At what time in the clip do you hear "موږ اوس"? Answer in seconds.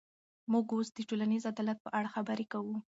0.51-0.87